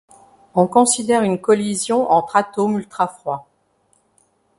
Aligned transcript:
On 0.55 0.65
considère 0.65 1.21
une 1.21 1.39
collision 1.39 2.09
entre 2.11 2.35
atomes 2.35 2.79
ultrafroids. 2.79 3.47